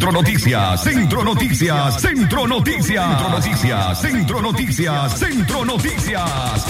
[0.00, 6.64] Centro Noticias, Centro Noticias, Centro Noticias, Centro Noticias, Centro Noticias, Centro Noticias.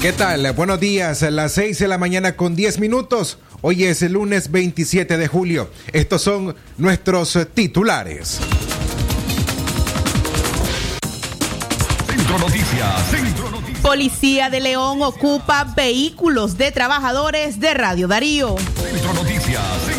[0.00, 0.50] ¿Qué tal?
[0.54, 3.36] Buenos días, a las 6 de la mañana con 10 minutos.
[3.60, 5.70] Hoy es el lunes 27 de julio.
[5.92, 8.40] Estos son nuestros titulares.
[12.06, 13.80] Centro Noticias, Centro Noticias.
[13.82, 18.56] Policía de León ocupa vehículos de trabajadores de Radio Darío.
[18.58, 19.89] Centro Noticias, Centro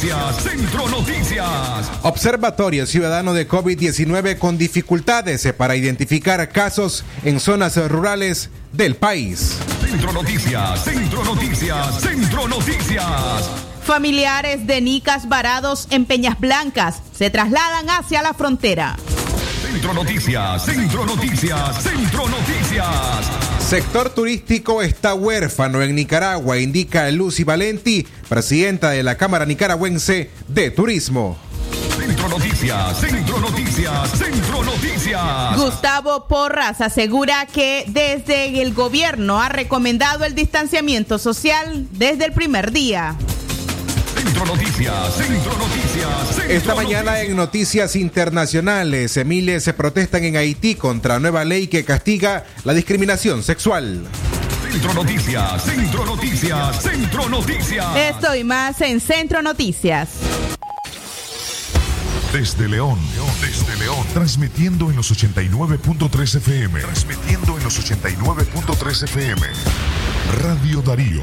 [0.00, 1.90] Noticias, Centro Noticias.
[2.00, 9.58] Observatorio Ciudadano de COVID-19 con dificultades eh, para identificar casos en zonas rurales del país.
[9.82, 13.50] Centro Noticias, Centro Noticias, Centro Noticias.
[13.82, 18.96] Familiares de Nicas varados en Peñas Blancas se trasladan hacia la frontera.
[19.70, 23.30] Centro Noticias, Centro Noticias, Centro Noticias.
[23.60, 30.72] Sector turístico está huérfano en Nicaragua, indica Lucy Valenti, presidenta de la Cámara Nicaragüense de
[30.72, 31.38] Turismo.
[31.96, 35.56] Centro Noticias, Centro Noticias, Centro Noticias.
[35.56, 42.72] Gustavo Porras asegura que desde el gobierno ha recomendado el distanciamiento social desde el primer
[42.72, 43.14] día.
[44.30, 50.76] Centro Noticias, Centro Noticias, Centro Esta mañana en Noticias Internacionales, miles se protestan en Haití
[50.76, 54.06] contra nueva ley que castiga la discriminación sexual.
[54.70, 57.96] Centro Noticias, Centro Noticias, Centro Noticias.
[57.96, 60.10] Esto y más en Centro Noticias.
[62.32, 63.00] Desde León,
[63.40, 66.80] desde León, transmitiendo en los 89.3 FM.
[66.82, 69.42] Transmitiendo en los 89.3 FM.
[70.40, 71.22] Radio Darío.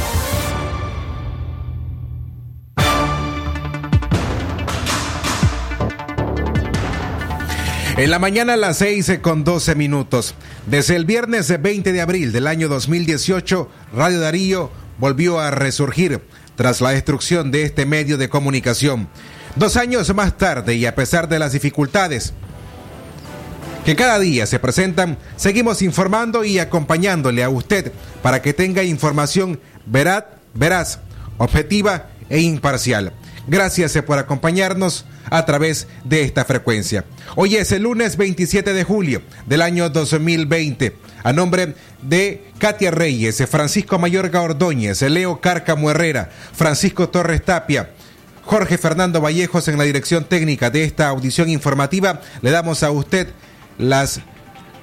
[8.01, 10.33] En la mañana a las 6 con 12 minutos.
[10.65, 16.19] Desde el viernes 20 de abril del año 2018, Radio Darío volvió a resurgir
[16.55, 19.07] tras la destrucción de este medio de comunicación.
[19.55, 22.33] Dos años más tarde y a pesar de las dificultades
[23.85, 27.91] que cada día se presentan, seguimos informando y acompañándole a usted
[28.23, 30.23] para que tenga información veraz,
[30.55, 31.01] veraz
[31.37, 33.13] objetiva e imparcial.
[33.47, 37.05] Gracias por acompañarnos a través de esta frecuencia.
[37.35, 40.95] Hoy es el lunes 27 de julio del año 2020.
[41.23, 47.91] A nombre de Katia Reyes, Francisco Mayorga Ordóñez, Leo Cárcamo Herrera, Francisco Torres Tapia,
[48.43, 53.27] Jorge Fernando Vallejos en la dirección técnica de esta audición informativa, le damos a usted
[53.77, 54.21] las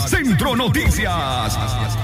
[0.07, 2.02] Centro Noticias.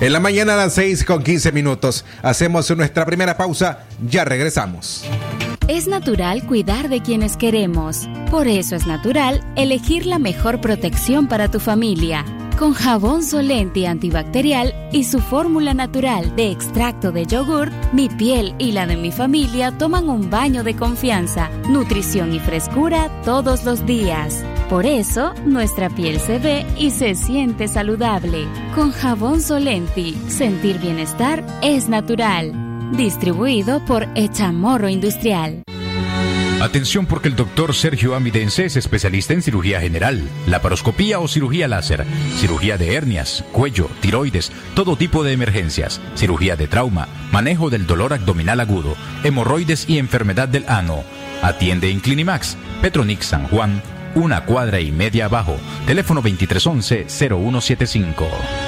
[0.00, 2.04] En la mañana a las 6 con 15 minutos.
[2.22, 3.86] Hacemos nuestra primera pausa.
[4.08, 5.04] Ya regresamos.
[5.66, 8.08] Es natural cuidar de quienes queremos.
[8.30, 12.24] Por eso es natural elegir la mejor protección para tu familia.
[12.58, 18.72] Con jabón Solenti antibacterial y su fórmula natural de extracto de yogur, mi piel y
[18.72, 24.42] la de mi familia toman un baño de confianza, nutrición y frescura todos los días.
[24.68, 28.46] Por eso, nuestra piel se ve y se siente saludable.
[28.74, 32.52] Con jabón Solenti, sentir bienestar es natural.
[32.94, 35.62] Distribuido por Echamorro Industrial.
[36.60, 42.04] Atención porque el doctor Sergio Amidense es especialista en cirugía general, laparoscopía o cirugía láser,
[42.36, 48.12] cirugía de hernias, cuello, tiroides, todo tipo de emergencias, cirugía de trauma, manejo del dolor
[48.12, 51.04] abdominal agudo, hemorroides y enfermedad del ano.
[51.42, 53.80] Atiende en Clinimax, Petronix San Juan,
[54.14, 55.56] una cuadra y media abajo,
[55.86, 58.67] teléfono 2311-0175.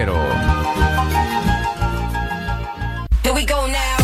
[0.01, 0.41] cero.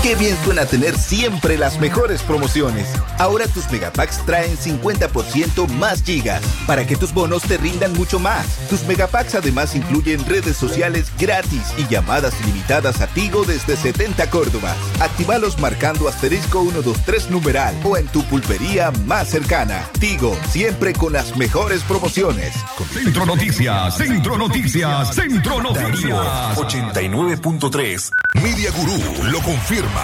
[0.07, 2.87] Qué bien suena tener siempre las mejores promociones.
[3.19, 8.47] Ahora tus megapacks traen 50% más gigas para que tus bonos te rindan mucho más.
[8.69, 14.73] Tus megapacks además incluyen redes sociales gratis y llamadas ilimitadas a Tigo desde 70 Córdoba.
[15.01, 19.89] Actívalos marcando asterisco 123 numeral o en tu pulpería más cercana.
[19.99, 22.53] Tigo, siempre con las mejores promociones.
[22.93, 26.55] Centro Noticias, Centro Noticias, Centro Noticias.
[26.55, 28.11] 89.3.
[28.41, 29.01] Media Gurú
[29.31, 29.96] lo confirma.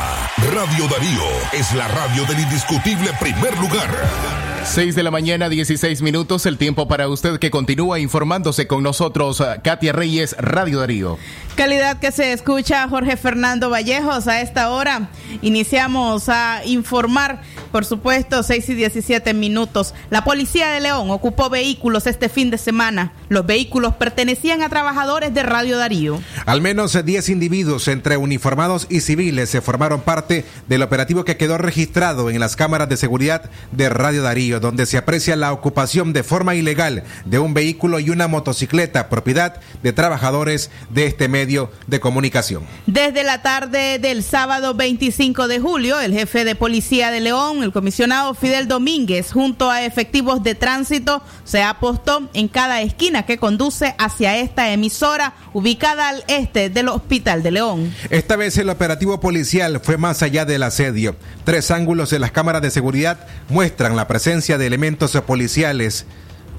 [0.54, 4.53] Radio Darío es la radio del indiscutible primer lugar.
[4.66, 9.44] 6 de la mañana, 16 minutos, el tiempo para usted que continúa informándose con nosotros,
[9.64, 11.18] Katia Reyes, Radio Darío.
[11.56, 15.10] Calidad que se escucha Jorge Fernando Vallejos a esta hora.
[15.44, 19.94] Iniciamos a informar, por supuesto, 6 y 17 minutos.
[20.10, 23.14] La policía de León ocupó vehículos este fin de semana.
[23.30, 26.20] Los vehículos pertenecían a trabajadores de Radio Darío.
[26.48, 31.60] Al menos 10 individuos entre uniformados y civiles se formaron parte del operativo que quedó
[31.60, 36.24] registrado en las cámaras de seguridad de Radio Darío, donde se aprecia la ocupación de
[36.24, 42.00] forma ilegal de un vehículo y una motocicleta propiedad de trabajadores de este medio de
[42.00, 42.64] comunicación.
[42.86, 47.72] Desde la tarde del sábado 25 de julio, el jefe de policía de León, el
[47.72, 53.96] comisionado Fidel Domínguez, junto a efectivos de tránsito, se apostó en cada esquina que conduce
[53.98, 57.94] hacia esta emisora ubicada al este del Hospital de León.
[58.10, 61.16] Esta vez el operativo policial fue más allá del asedio.
[61.44, 66.06] Tres ángulos de las cámaras de seguridad muestran la presencia de elementos policiales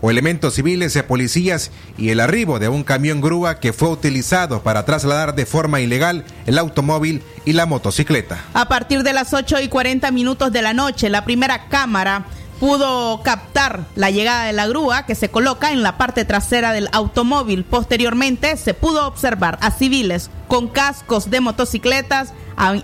[0.01, 4.63] o elementos civiles de policías y el arribo de un camión grúa que fue utilizado
[4.63, 8.43] para trasladar de forma ilegal el automóvil y la motocicleta.
[8.55, 12.25] A partir de las 8 y 40 minutos de la noche, la primera cámara
[12.59, 16.89] pudo captar la llegada de la grúa que se coloca en la parte trasera del
[16.93, 17.65] automóvil.
[17.65, 22.33] Posteriormente se pudo observar a civiles con cascos de motocicletas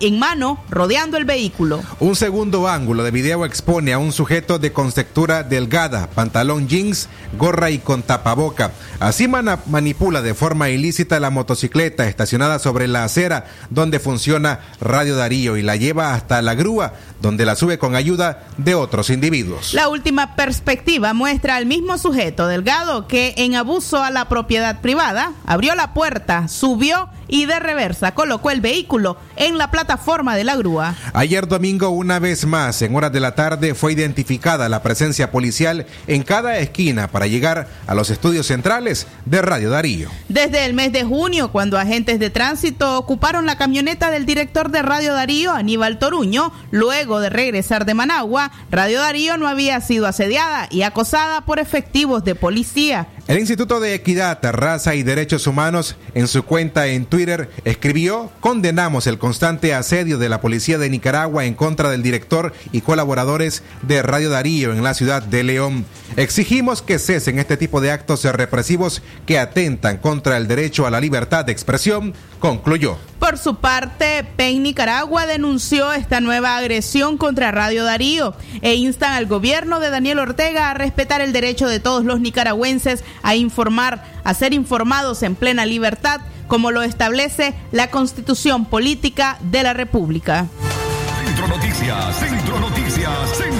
[0.00, 1.82] en mano rodeando el vehículo.
[2.00, 7.08] Un segundo ángulo de video expone a un sujeto de contextura delgada, pantalón jeans,
[7.38, 8.72] gorra y con tapaboca.
[8.98, 15.56] Así manipula de forma ilícita la motocicleta estacionada sobre la acera donde funciona Radio Darío
[15.56, 19.74] y la lleva hasta la grúa donde la sube con ayuda de otros individuos.
[19.74, 25.32] La última perspectiva muestra al mismo sujeto delgado que en abuso a la propiedad privada
[25.46, 30.56] abrió la puerta, subió y de reversa colocó el vehículo en la plataforma de la
[30.56, 30.94] grúa.
[31.12, 35.84] Ayer domingo, una vez más, en horas de la tarde, fue identificada la presencia policial
[36.06, 40.08] en cada esquina para llegar a los estudios centrales de Radio Darío.
[40.30, 44.80] Desde el mes de junio, cuando agentes de tránsito ocuparon la camioneta del director de
[44.80, 50.68] Radio Darío, Aníbal Toruño, luego de regresar de Managua, Radio Darío no había sido asediada
[50.70, 53.08] y acosada por efectivos de policía.
[53.30, 59.06] El Instituto de Equidad, Raza y Derechos Humanos, en su cuenta en Twitter, escribió, condenamos
[59.06, 64.02] el constante asedio de la Policía de Nicaragua en contra del director y colaboradores de
[64.02, 65.84] Radio Darío en la ciudad de León.
[66.16, 71.00] Exigimos que cesen este tipo de actos represivos que atentan contra el derecho a la
[71.00, 72.98] libertad de expresión, concluyó.
[73.20, 79.26] Por su parte, PEN Nicaragua denunció esta nueva agresión contra Radio Darío e instan al
[79.26, 84.34] gobierno de Daniel Ortega a respetar el derecho de todos los nicaragüenses a informar, a
[84.34, 90.46] ser informados en plena libertad, como lo establece la Constitución Política de la República.
[91.24, 93.59] Centro Noticias, Centro Noticias, Centro Noticias.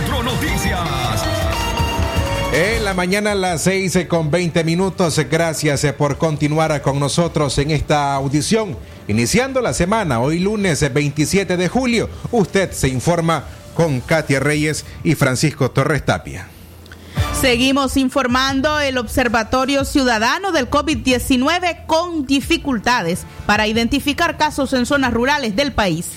[2.52, 7.57] En la mañana a las 6 con 20 minutos, gracias eh, por continuar con nosotros
[7.59, 8.76] en esta audición.
[9.07, 13.45] Iniciando la semana, hoy lunes 27 de julio, usted se informa
[13.76, 16.49] con Katia Reyes y Francisco Torres Tapia.
[17.40, 25.54] Seguimos informando el Observatorio Ciudadano del COVID-19 con dificultades para identificar casos en zonas rurales
[25.54, 26.09] del país.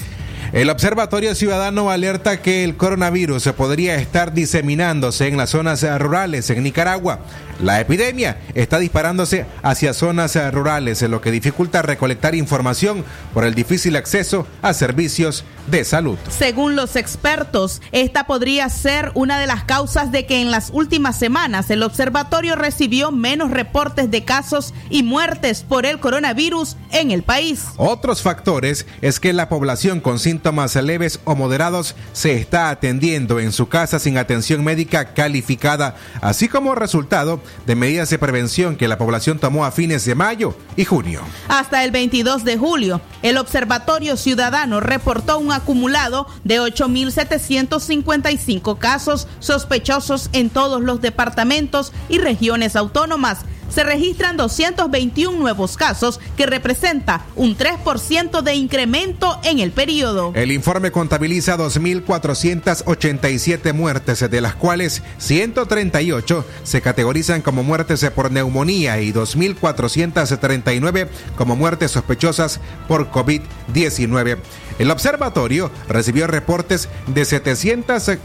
[0.53, 6.61] El Observatorio Ciudadano alerta que el coronavirus podría estar diseminándose en las zonas rurales en
[6.61, 7.21] Nicaragua.
[7.59, 13.95] La epidemia está disparándose hacia zonas rurales, lo que dificulta recolectar información por el difícil
[13.95, 16.17] acceso a servicios de salud.
[16.29, 21.17] Según los expertos, esta podría ser una de las causas de que en las últimas
[21.17, 27.23] semanas el observatorio recibió menos reportes de casos y muertes por el coronavirus en el
[27.23, 27.65] país.
[27.77, 33.51] Otros factores es que la población con síntomas leves o moderados se está atendiendo en
[33.51, 38.97] su casa sin atención médica calificada, así como resultado de medidas de prevención que la
[38.97, 41.21] población tomó a fines de mayo y junio.
[41.47, 50.29] Hasta el 22 de julio, el Observatorio Ciudadano reportó un acumulado de 8.755 casos sospechosos
[50.33, 53.45] en todos los departamentos y regiones autónomas.
[53.73, 60.31] Se registran 221 nuevos casos, que representa un 3% de incremento en el periodo.
[60.35, 69.01] El informe contabiliza 2.487 muertes, de las cuales 138 se categorizan como muertes por neumonía
[69.01, 74.37] y 2.439 como muertes sospechosas por COVID-19.
[74.79, 78.17] El observatorio recibió reportes de 700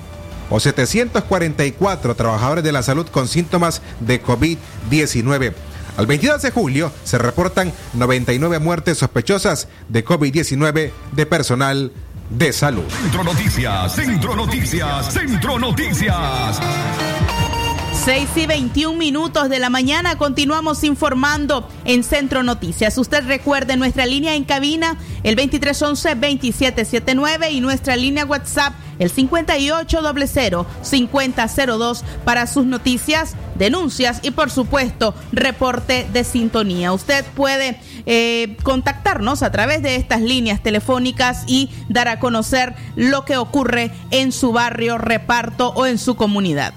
[0.51, 5.53] o 744 trabajadores de la salud con síntomas de COVID-19.
[5.97, 11.93] Al 22 de julio se reportan 99 muertes sospechosas de COVID-19 de personal
[12.31, 12.85] de salud.
[13.03, 16.61] Centro Noticias, Centro Noticias, Centro Noticias.
[18.09, 22.97] 6 y 21 minutos de la mañana continuamos informando en Centro Noticias.
[22.97, 32.47] Usted recuerde nuestra línea en cabina, el 2311-2779 y nuestra línea WhatsApp, el 5800-5002 para
[32.47, 36.95] sus noticias, denuncias y por supuesto reporte de sintonía.
[36.95, 43.27] Usted puede eh, contactarnos a través de estas líneas telefónicas y dar a conocer lo
[43.27, 46.73] que ocurre en su barrio, reparto o en su comunidad.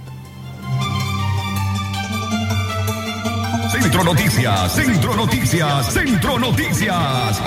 [3.91, 7.41] Centro Noticias, Centro Noticias, Centro Noticias.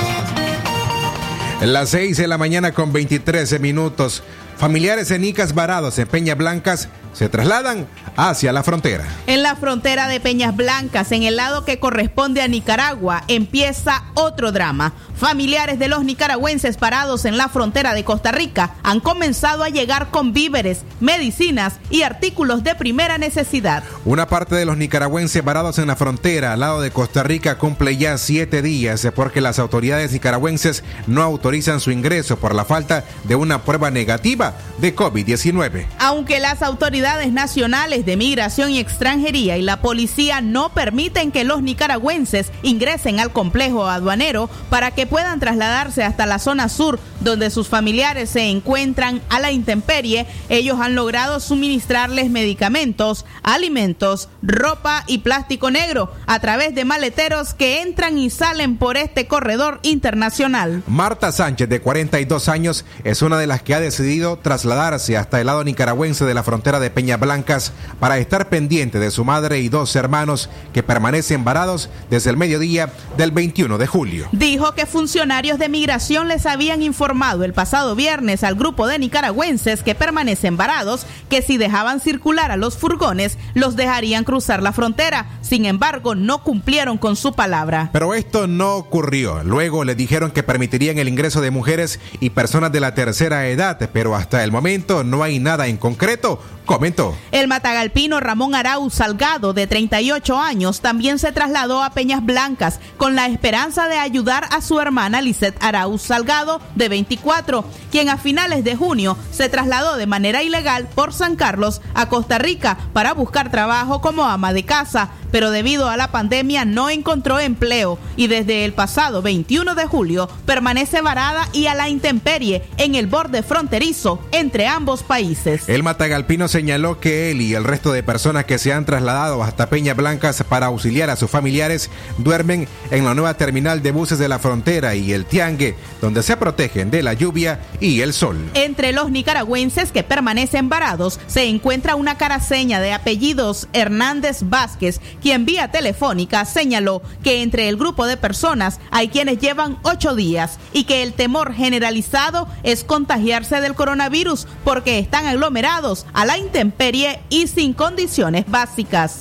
[1.62, 4.22] Las 6 de la mañana con 23 minutos.
[4.58, 9.06] Familiares de Nicas varados en Peñas Blancas se trasladan hacia la frontera.
[9.26, 14.52] En la frontera de Peñas Blancas, en el lado que corresponde a Nicaragua, empieza otro
[14.52, 14.92] drama.
[15.16, 20.10] Familiares de los nicaragüenses parados en la frontera de Costa Rica han comenzado a llegar
[20.10, 23.84] con víveres, medicinas y artículos de primera necesidad.
[24.04, 27.96] Una parte de los nicaragüenses varados en la frontera al lado de Costa Rica cumple
[27.96, 33.36] ya siete días porque las autoridades nicaragüenses no autorizan su ingreso por la falta de
[33.36, 35.86] una prueba negativa de COVID-19.
[36.00, 41.60] Aunque las autoridades nacionales de migración y extranjería y la policía no permiten que los
[41.60, 47.68] nicaragüenses ingresen al complejo aduanero para que puedan trasladarse hasta la zona sur donde sus
[47.68, 55.70] familiares se encuentran a la intemperie, ellos han logrado suministrarles medicamentos, alimentos, ropa y plástico
[55.70, 60.82] negro a través de maleteros que entran y salen por este corredor internacional.
[60.86, 65.46] Marta Sánchez, de 42 años, es una de las que ha decidido trasladarse hasta el
[65.46, 69.68] lado nicaragüense de la frontera de Peñas Blancas para estar pendiente de su madre y
[69.68, 74.28] dos hermanos que permanecen varados desde el mediodía del 21 de julio.
[74.32, 79.82] Dijo que funcionarios de migración les habían informado el pasado viernes al grupo de nicaragüenses
[79.82, 85.26] que permanecen varados que si dejaban circular a los furgones los dejarían cruzar la frontera.
[85.42, 87.90] Sin embargo, no cumplieron con su palabra.
[87.92, 89.42] Pero esto no ocurrió.
[89.42, 93.90] Luego le dijeron que permitirían el ingreso de mujeres y personas de la tercera edad,
[93.92, 97.16] pero hasta el momento no hay nada en concreto comentó.
[97.32, 103.14] El matagalpino Ramón Arau Salgado, de 38 años, también se trasladó a Peñas Blancas con
[103.14, 108.64] la esperanza de ayudar a su hermana Lisette Arau Salgado, de 24, quien a finales
[108.64, 113.50] de junio se trasladó de manera ilegal por San Carlos a Costa Rica para buscar
[113.50, 118.64] trabajo como ama de casa, pero debido a la pandemia no encontró empleo y desde
[118.64, 124.20] el pasado 21 de julio permanece varada y a la intemperie en el borde fronterizo
[124.32, 125.68] entre ambos países.
[125.68, 129.68] El matagalpino señaló que él y el resto de personas que se han trasladado hasta
[129.68, 134.28] Peñas Blancas para auxiliar a sus familiares duermen en la nueva terminal de buses de
[134.28, 138.36] la frontera y el Tiangue, donde se protegen de la lluvia y el sol.
[138.54, 145.46] Entre los nicaragüenses que permanecen varados se encuentra una caraseña de apellidos Hernández Vázquez, quien
[145.46, 150.84] vía telefónica señaló que entre el grupo de personas hay quienes llevan ocho días y
[150.84, 157.46] que el temor generalizado es contagiarse del coronavirus porque están aglomerados a la intemperie y
[157.46, 159.20] sin condiciones básicas.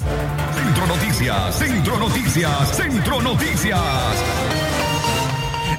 [0.54, 3.80] Centro Noticias, Centro Noticias, Centro Noticias.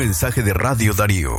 [0.06, 1.32] Mensaje de Radio Darío.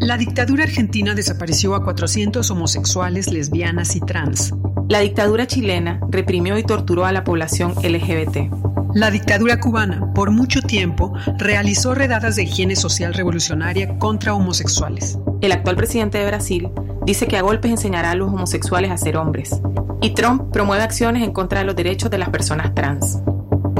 [0.00, 4.52] La dictadura argentina desapareció a 400 homosexuales, lesbianas y trans.
[4.88, 8.52] La dictadura chilena reprimió y torturó a la población LGBT.
[8.96, 15.16] La dictadura cubana, por mucho tiempo, realizó redadas de higiene social revolucionaria contra homosexuales.
[15.40, 16.68] El actual presidente de Brasil
[17.06, 19.62] dice que a golpes enseñará a los homosexuales a ser hombres.
[20.00, 23.20] Y Trump promueve acciones en contra de los derechos de las personas trans.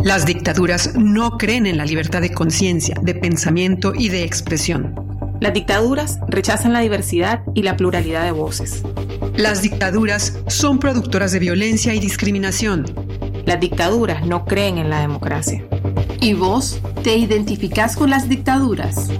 [0.05, 4.95] Las dictaduras no creen en la libertad de conciencia, de pensamiento y de expresión.
[5.41, 8.83] Las dictaduras rechazan la diversidad y la pluralidad de voces.
[9.37, 12.87] Las dictaduras son productoras de violencia y discriminación.
[13.45, 15.67] Las dictaduras no creen en la democracia.
[16.21, 19.11] ¿Y vos te identificás con las dictaduras?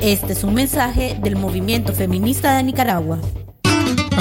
[0.00, 3.18] Este es un mensaje del movimiento feminista de Nicaragua.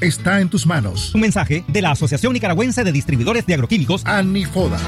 [0.00, 1.14] está en tus manos.
[1.14, 4.78] Un mensaje de la Asociación Nicaragüense de Distribuidores de Agroquímicos, Anifoda.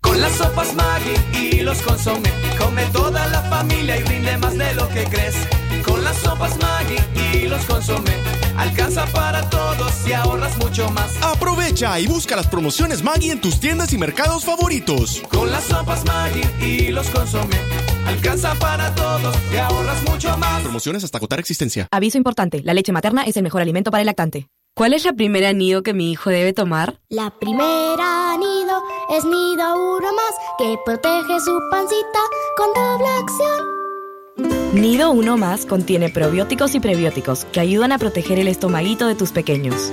[0.00, 4.74] Con las sopas Maggi y los consomé, come toda la familia y rinde más de
[4.74, 5.34] lo que crees.
[5.84, 6.96] Con las sopas Maggi
[7.36, 8.16] y los consomé,
[8.56, 11.10] alcanza para todos y ahorras mucho más.
[11.22, 15.22] Aprovecha y busca las promociones Maggi en tus tiendas y mercados favoritos.
[15.28, 17.56] Con las sopas Maggi y los consomé,
[18.06, 20.62] alcanza para todos y ahorras mucho más.
[20.62, 21.88] Promociones hasta agotar existencia.
[21.90, 24.48] Aviso importante, la leche materna es el mejor alimento para el lactante.
[24.74, 26.98] ¿Cuál es la primera nido que mi hijo debe tomar?
[27.10, 32.18] La primera nido es nido uno más que protege su pancita
[32.56, 33.82] con doble acción.
[34.72, 39.30] Nido uno más contiene probióticos y prebióticos que ayudan a proteger el estomaguito de tus
[39.30, 39.92] pequeños.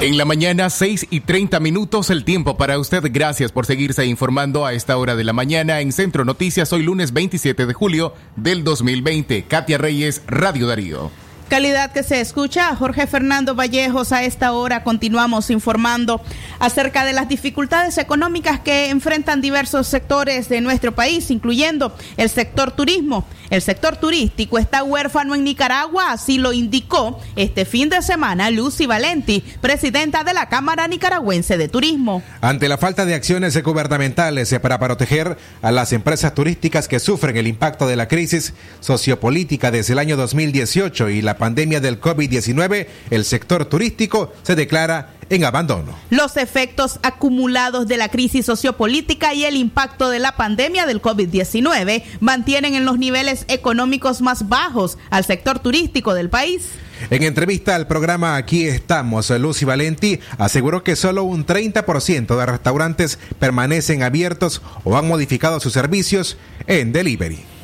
[0.00, 3.02] En la mañana, 6 y 30 minutos, el tiempo para usted.
[3.10, 7.12] Gracias por seguirse informando a esta hora de la mañana en Centro Noticias, hoy lunes
[7.12, 9.46] 27 de julio del 2020.
[9.48, 11.10] Katia Reyes, Radio Darío.
[11.48, 12.76] Calidad que se escucha.
[12.76, 16.20] Jorge Fernando Vallejos, a esta hora continuamos informando
[16.58, 22.72] acerca de las dificultades económicas que enfrentan diversos sectores de nuestro país, incluyendo el sector
[22.72, 23.26] turismo.
[23.48, 28.84] El sector turístico está huérfano en Nicaragua, así lo indicó este fin de semana Lucy
[28.84, 32.22] Valenti, presidenta de la Cámara Nicaragüense de Turismo.
[32.42, 37.46] Ante la falta de acciones gubernamentales para proteger a las empresas turísticas que sufren el
[37.46, 43.24] impacto de la crisis sociopolítica desde el año 2018 y la pandemia del COVID-19, el
[43.24, 45.94] sector turístico se declara en abandono.
[46.10, 52.02] Los efectos acumulados de la crisis sociopolítica y el impacto de la pandemia del COVID-19
[52.20, 56.62] mantienen en los niveles económicos más bajos al sector turístico del país.
[57.10, 63.18] En entrevista al programa Aquí estamos, Lucy Valenti aseguró que solo un 30% de restaurantes
[63.38, 67.57] permanecen abiertos o han modificado sus servicios en delivery.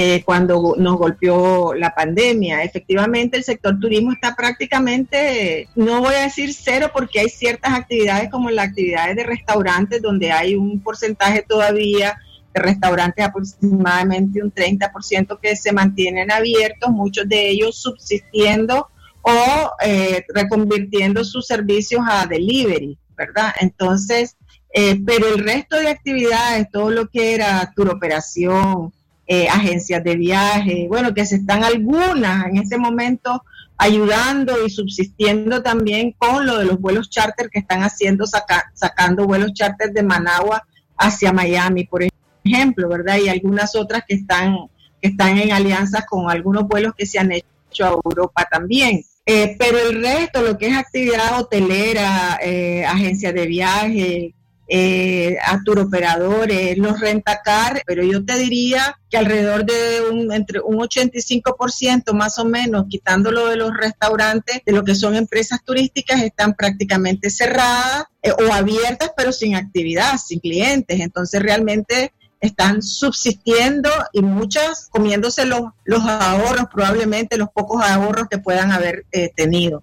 [0.00, 2.62] Eh, cuando nos golpeó la pandemia.
[2.62, 8.30] Efectivamente, el sector turismo está prácticamente, no voy a decir cero, porque hay ciertas actividades
[8.30, 12.16] como las actividades de restaurantes, donde hay un porcentaje todavía
[12.54, 18.86] de restaurantes, aproximadamente un 30% que se mantienen abiertos, muchos de ellos subsistiendo
[19.22, 23.52] o eh, reconvirtiendo sus servicios a delivery, ¿verdad?
[23.60, 24.36] Entonces,
[24.72, 28.92] eh, pero el resto de actividades, todo lo que era tour operación,
[29.28, 33.44] eh, agencias de viaje, bueno, que se están algunas en ese momento
[33.76, 39.26] ayudando y subsistiendo también con lo de los vuelos charter que están haciendo, saca- sacando
[39.26, 42.02] vuelos charter de Managua hacia Miami, por
[42.44, 43.18] ejemplo, ¿verdad?
[43.18, 44.56] Y algunas otras que están,
[45.00, 49.04] que están en alianzas con algunos vuelos que se han hecho a Europa también.
[49.26, 54.34] Eh, pero el resto, lo que es actividad hotelera, eh, agencias de viaje,
[54.68, 60.60] eh, a tour operadores, los rentacar, pero yo te diría que alrededor de un, entre
[60.60, 66.22] un 85% más o menos, quitándolo de los restaurantes, de lo que son empresas turísticas,
[66.22, 71.00] están prácticamente cerradas eh, o abiertas, pero sin actividad, sin clientes.
[71.00, 78.38] Entonces realmente están subsistiendo y muchas comiéndose los, los ahorros, probablemente los pocos ahorros que
[78.38, 79.82] puedan haber eh, tenido.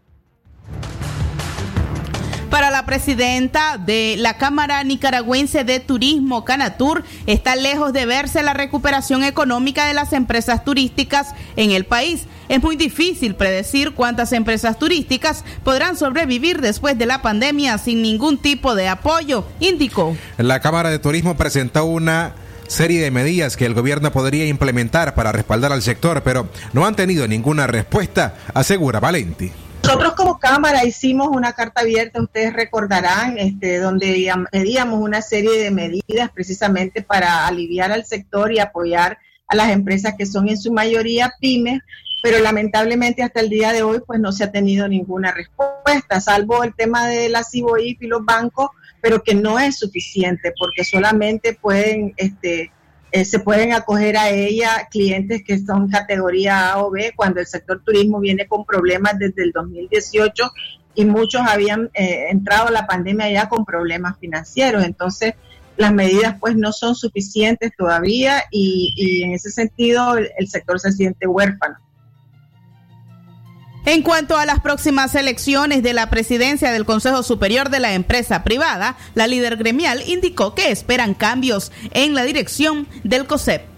[2.56, 8.54] Para la presidenta de la Cámara Nicaragüense de Turismo, Canatur, está lejos de verse la
[8.54, 12.28] recuperación económica de las empresas turísticas en el país.
[12.48, 18.38] Es muy difícil predecir cuántas empresas turísticas podrán sobrevivir después de la pandemia sin ningún
[18.38, 20.16] tipo de apoyo, indicó.
[20.38, 22.36] La Cámara de Turismo presentó una
[22.68, 26.96] serie de medidas que el gobierno podría implementar para respaldar al sector, pero no han
[26.96, 29.52] tenido ninguna respuesta, asegura Valenti.
[29.86, 35.70] Nosotros como Cámara hicimos una carta abierta, ustedes recordarán, este, donde pedíamos una serie de
[35.70, 40.74] medidas precisamente para aliviar al sector y apoyar a las empresas que son en su
[40.74, 41.82] mayoría pymes,
[42.24, 46.64] pero lamentablemente hasta el día de hoy pues no se ha tenido ninguna respuesta, salvo
[46.64, 48.70] el tema de la CIBOIF y los bancos,
[49.02, 52.72] pero que no es suficiente porque solamente pueden este,
[53.16, 57.48] eh, se pueden acoger a ella clientes que son categoría A o B cuando el
[57.48, 60.52] sector turismo viene con problemas desde el 2018
[60.96, 64.84] y muchos habían eh, entrado a la pandemia ya con problemas financieros.
[64.84, 65.36] Entonces,
[65.78, 70.78] las medidas pues no son suficientes todavía y, y en ese sentido el, el sector
[70.82, 71.78] se siente huérfano.
[73.86, 78.44] En cuanto a las próximas elecciones de la presidencia del Consejo Superior de la Empresa
[78.44, 83.75] Privada, la líder gremial indicó que esperan cambios en la dirección del COSEP.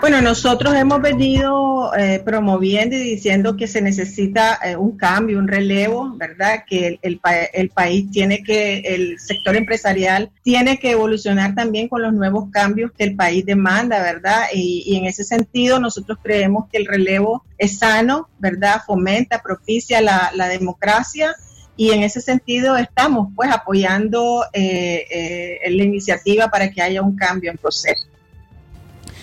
[0.00, 5.48] Bueno, nosotros hemos venido eh, promoviendo y diciendo que se necesita eh, un cambio, un
[5.48, 6.62] relevo, ¿verdad?
[6.68, 11.88] Que el, el pa- el país tiene que, el sector empresarial tiene que evolucionar también
[11.88, 14.44] con los nuevos cambios que el país demanda, ¿verdad?
[14.54, 18.82] Y, y en ese sentido nosotros creemos que el relevo es sano, ¿verdad?
[18.86, 21.34] Fomenta, propicia la, la democracia
[21.76, 27.16] y en ese sentido estamos pues apoyando eh, eh, la iniciativa para que haya un
[27.16, 28.06] cambio en proceso.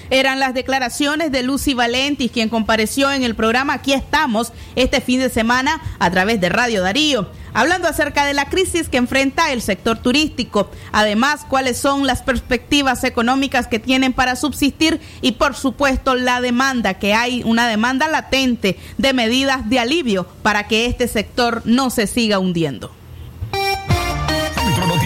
[0.09, 5.19] Eran las declaraciones de Lucy Valentis, quien compareció en el programa Aquí estamos este fin
[5.19, 9.61] de semana a través de Radio Darío, hablando acerca de la crisis que enfrenta el
[9.61, 16.15] sector turístico, además cuáles son las perspectivas económicas que tienen para subsistir y por supuesto
[16.15, 21.61] la demanda, que hay una demanda latente de medidas de alivio para que este sector
[21.65, 22.91] no se siga hundiendo.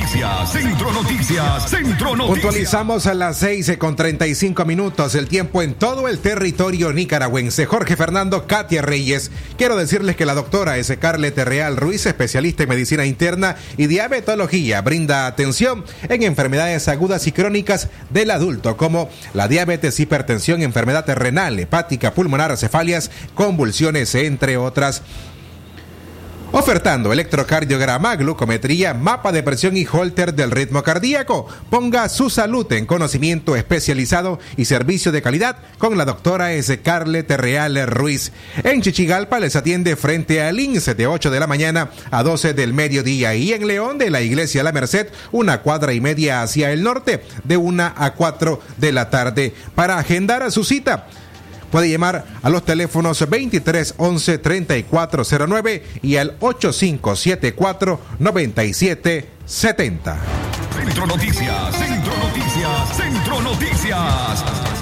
[0.10, 2.39] Noticias, Centro Noticias, Centro Noticias.
[2.41, 7.67] Puntualizamos a las 6 con 35 minutos, el tiempo en todo el territorio nicaragüense.
[7.67, 9.30] Jorge Fernando, Katia Reyes.
[9.56, 10.98] Quiero decirles que la doctora S.
[10.98, 17.32] Carlete Real Ruiz, especialista en medicina interna y diabetología, brinda atención en enfermedades agudas y
[17.32, 25.04] crónicas del adulto, como la diabetes, hipertensión, enfermedad renal, hepática, pulmonar, cefalias, convulsiones, entre otras.
[26.52, 31.46] Ofertando electrocardiograma, glucometría, mapa de presión y holter del ritmo cardíaco.
[31.70, 36.82] Ponga su salud en conocimiento especializado y servicio de calidad con la doctora S.
[36.82, 38.32] Carlet Real Ruiz.
[38.64, 42.74] En Chichigalpa les atiende frente al INSE de 8 de la mañana a 12 del
[42.74, 46.82] mediodía y en León de la Iglesia La Merced una cuadra y media hacia el
[46.82, 49.54] norte de 1 a 4 de la tarde.
[49.76, 51.06] Para agendar su cita
[51.72, 60.18] Puede llamar a los teléfonos 23 11 3409 y al 8574 9770.
[60.76, 64.79] Centro Noticias, Centro Noticias, Centro Noticias.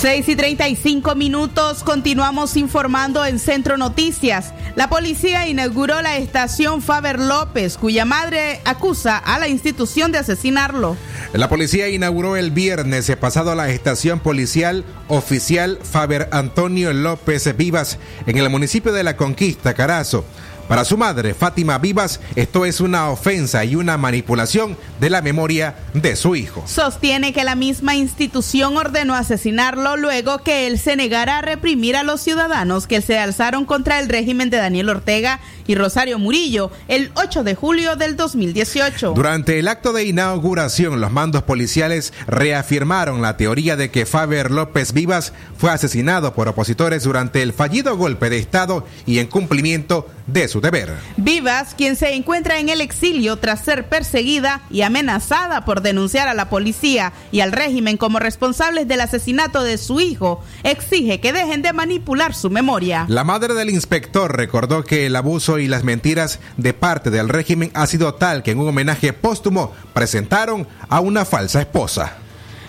[0.00, 4.54] 6 y 35 minutos, continuamos informando en Centro Noticias.
[4.74, 10.96] La policía inauguró la estación Faber López, cuya madre acusa a la institución de asesinarlo.
[11.34, 18.38] La policía inauguró el viernes pasado la estación policial oficial Faber Antonio López Vivas en
[18.38, 20.24] el municipio de La Conquista, Carazo.
[20.70, 25.74] Para su madre, Fátima Vivas, esto es una ofensa y una manipulación de la memoria
[25.94, 26.62] de su hijo.
[26.68, 32.04] Sostiene que la misma institución ordenó asesinarlo luego que él se negara a reprimir a
[32.04, 37.12] los ciudadanos que se alzaron contra el régimen de Daniel Ortega y Rosario Murillo el
[37.14, 39.12] 8 de julio del 2018.
[39.14, 44.92] Durante el acto de inauguración, los mandos policiales reafirmaron la teoría de que Faber López
[44.92, 50.48] Vivas fue asesinado por opositores durante el fallido golpe de Estado y en cumplimiento de
[50.48, 50.92] su deber.
[51.16, 56.34] Vivas, quien se encuentra en el exilio tras ser perseguida y amenazada por denunciar a
[56.34, 61.62] la policía y al régimen como responsables del asesinato de su hijo, exige que dejen
[61.62, 63.06] de manipular su memoria.
[63.08, 67.70] La madre del inspector recordó que el abuso y las mentiras de parte del régimen
[67.74, 72.14] ha sido tal que en un homenaje póstumo presentaron a una falsa esposa.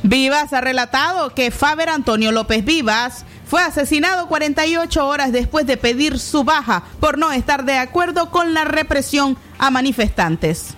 [0.04, 6.18] Vivas ha relatado que Faber Antonio López Vivas fue asesinado 48 horas después de pedir
[6.20, 10.76] su baja por no estar de acuerdo con la represión a manifestantes.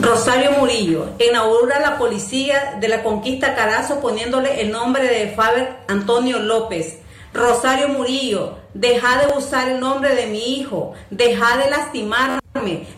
[0.00, 6.40] Rosario Murillo inaugura la policía de la conquista Carazo poniéndole el nombre de Faber Antonio
[6.40, 6.98] López.
[7.34, 12.40] Rosario Murillo, deja de usar el nombre de mi hijo, deja de lastimarme,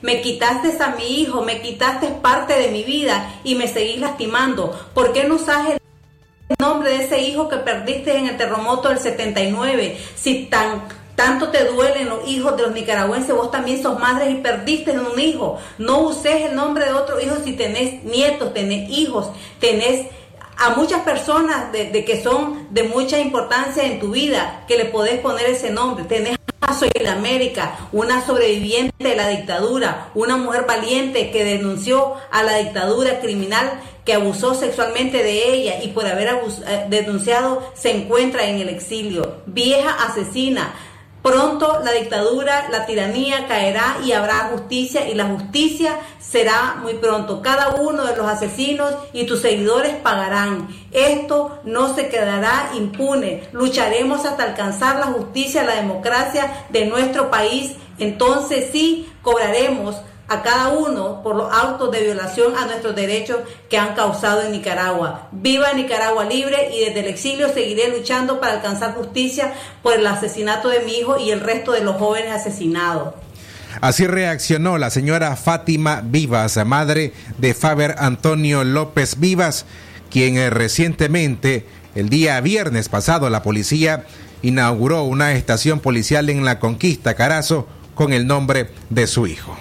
[0.02, 4.78] me quitaste a mi hijo, me quitaste parte de mi vida y me seguís lastimando.
[4.92, 5.80] ¿Por qué no usas el
[6.60, 9.98] nombre de ese hijo que perdiste en el terremoto del 79?
[10.14, 10.82] Si tan
[11.16, 15.18] tanto te duelen los hijos de los nicaragüenses, vos también sos madre y perdiste un
[15.18, 15.58] hijo.
[15.78, 20.08] No uses el nombre de otro hijo si tenés nietos, tenés hijos, tenés
[20.56, 25.20] a muchas personas de, que son de mucha importancia en tu vida que le podés
[25.20, 26.04] poner ese nombre.
[26.04, 32.14] Tenés a Soy la América, una sobreviviente de la dictadura, una mujer valiente que denunció
[32.30, 37.90] a la dictadura criminal que abusó sexualmente de ella y por haber eh, denunciado se
[37.90, 39.42] encuentra en el exilio.
[39.46, 40.74] Vieja asesina.
[41.22, 47.42] Pronto la dictadura, la tiranía caerá y habrá justicia y la justicia será muy pronto.
[47.42, 50.68] Cada uno de los asesinos y tus seguidores pagarán.
[50.92, 53.48] Esto no se quedará impune.
[53.52, 57.72] Lucharemos hasta alcanzar la justicia, la democracia de nuestro país.
[57.98, 59.96] Entonces sí cobraremos
[60.28, 63.38] a cada uno por los actos de violación a nuestros derechos
[63.70, 65.28] que han causado en Nicaragua.
[65.32, 70.68] Viva Nicaragua libre y desde el exilio seguiré luchando para alcanzar justicia por el asesinato
[70.68, 73.14] de mi hijo y el resto de los jóvenes asesinados.
[73.80, 79.66] Así reaccionó la señora Fátima Vivas, madre de Faber Antonio López Vivas,
[80.10, 84.06] quien eh, recientemente, el día viernes pasado, la policía
[84.42, 89.56] inauguró una estación policial en la Conquista Carazo con el nombre de su hijo.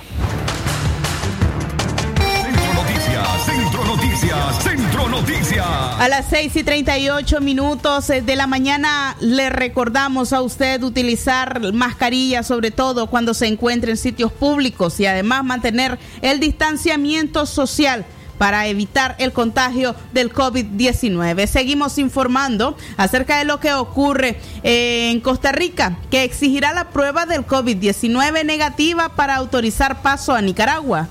[4.62, 5.66] Centro Noticias.
[5.66, 11.74] A las 6 y 38 minutos eh, de la mañana le recordamos a usted utilizar
[11.74, 18.06] mascarilla, sobre todo cuando se encuentre en sitios públicos y además mantener el distanciamiento social
[18.38, 21.48] para evitar el contagio del COVID-19.
[21.48, 27.26] Seguimos informando acerca de lo que ocurre eh, en Costa Rica, que exigirá la prueba
[27.26, 31.08] del COVID-19 negativa para autorizar paso a Nicaragua.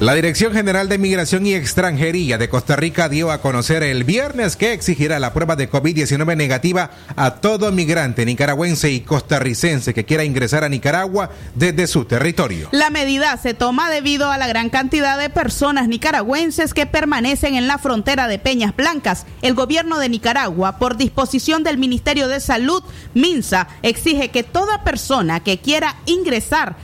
[0.00, 4.54] La Dirección General de Migración y Extranjería de Costa Rica dio a conocer el viernes
[4.54, 10.22] que exigirá la prueba de COVID-19 negativa a todo migrante nicaragüense y costarricense que quiera
[10.22, 12.68] ingresar a Nicaragua desde su territorio.
[12.70, 17.66] La medida se toma debido a la gran cantidad de personas nicaragüenses que permanecen en
[17.66, 19.26] la frontera de Peñas Blancas.
[19.42, 22.84] El gobierno de Nicaragua, por disposición del Ministerio de Salud,
[23.14, 26.76] MINSA, exige que toda persona que quiera ingresar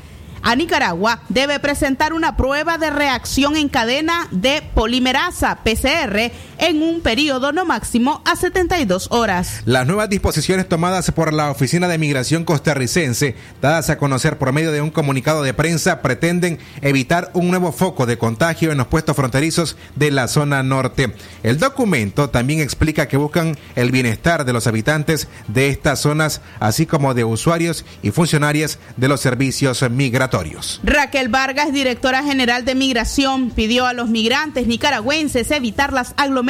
[0.45, 7.01] a Nicaragua debe presentar una prueba de reacción en cadena de polimerasa PCR en un
[7.01, 9.63] periodo no máximo a 72 horas.
[9.65, 14.73] Las nuevas disposiciones tomadas por la Oficina de Migración costarricense, dadas a conocer por medio
[14.73, 19.17] de un comunicado de prensa, pretenden evitar un nuevo foco de contagio en los puestos
[19.17, 21.13] fronterizos de la zona norte.
[21.43, 26.87] El documento también explica que buscan el bienestar de los habitantes de estas zonas, así
[26.87, 30.81] como de usuarios y funcionarias de los servicios migratorios.
[30.85, 36.44] Raquel Vargas, directora general de Migración, pidió a los migrantes nicaragüenses evitar las aglomeraciones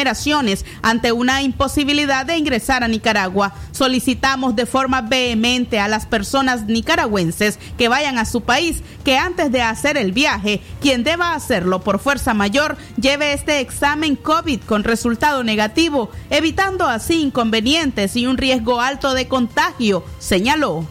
[0.83, 3.55] ante una imposibilidad de ingresar a Nicaragua.
[3.73, 9.53] Solicitamos de forma vehemente a las personas nicaragüenses que vayan a su país que antes
[9.53, 14.85] de hacer el viaje, quien deba hacerlo por fuerza mayor, lleve este examen COVID con
[14.85, 20.87] resultado negativo, evitando así inconvenientes y un riesgo alto de contagio, señaló.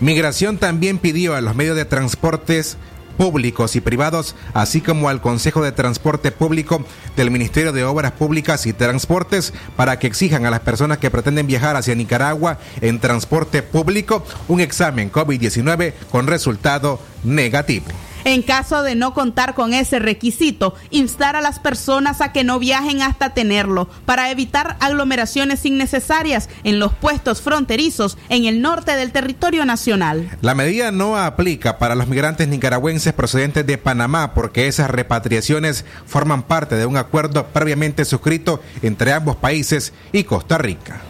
[0.00, 2.76] Migración también pidió a los medios de transportes
[3.18, 6.82] públicos y privados, así como al Consejo de Transporte Público
[7.16, 11.46] del Ministerio de Obras Públicas y Transportes, para que exijan a las personas que pretenden
[11.46, 17.86] viajar hacia Nicaragua en transporte público un examen COVID-19 con resultado negativo.
[18.24, 22.58] En caso de no contar con ese requisito, instar a las personas a que no
[22.58, 29.12] viajen hasta tenerlo para evitar aglomeraciones innecesarias en los puestos fronterizos en el norte del
[29.12, 30.30] territorio nacional.
[30.40, 36.42] La medida no aplica para los migrantes nicaragüenses procedentes de Panamá porque esas repatriaciones forman
[36.42, 41.00] parte de un acuerdo previamente suscrito entre ambos países y Costa Rica.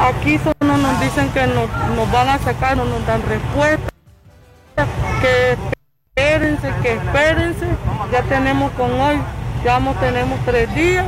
[0.00, 3.88] Aquí solo nos dicen que nos, nos van a sacar, no nos dan respuesta,
[5.20, 5.75] que
[6.36, 7.66] espérense, que espérense,
[8.12, 9.16] ya tenemos con hoy,
[9.64, 11.06] ya tenemos tres días,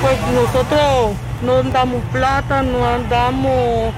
[0.00, 3.92] pues nosotros no andamos plata, no andamos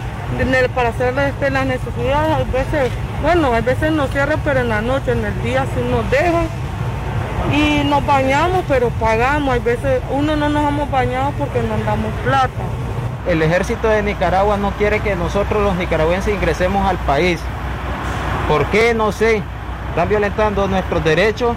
[0.74, 2.90] para hacer este, las necesidades, a veces,
[3.22, 6.46] bueno, a veces nos cierran, pero en la noche, en el día sí nos dejan
[7.52, 12.12] y nos bañamos, pero pagamos, hay veces uno no nos hemos bañado porque no andamos
[12.24, 12.48] plata.
[13.28, 17.38] El ejército de Nicaragua no quiere que nosotros los nicaragüenses ingresemos al país.
[18.48, 18.94] ¿Por qué?
[18.94, 19.42] No sé.
[19.90, 21.56] Están violentando nuestros derechos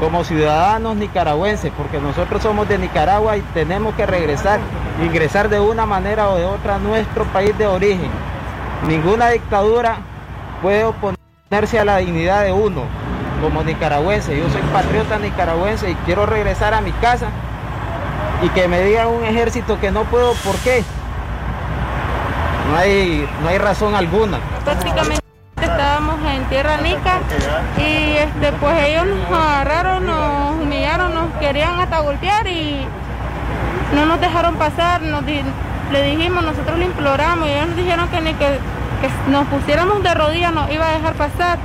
[0.00, 4.58] como ciudadanos nicaragüenses, porque nosotros somos de Nicaragua y tenemos que regresar,
[5.02, 8.10] ingresar de una manera o de otra a nuestro país de origen.
[8.88, 9.98] Ninguna dictadura
[10.62, 12.82] puede oponerse a la dignidad de uno
[13.42, 14.36] como nicaragüense.
[14.36, 17.28] Yo soy patriota nicaragüense y quiero regresar a mi casa
[18.42, 20.82] y que me diga un ejército que no puedo, ¿por qué?
[22.70, 24.38] No hay, no hay razón alguna.
[24.64, 25.22] Prácticamente
[25.60, 27.18] estábamos en tierra nica
[27.78, 32.84] y este pues ellos nos agarraron, nos humillaron, nos querían hasta golpear y
[33.94, 35.42] no nos dejaron pasar, nos di-
[35.92, 40.02] le dijimos, nosotros le imploramos y ellos nos dijeron que ni que, que nos pusiéramos
[40.02, 41.58] de rodillas nos iba a dejar pasar.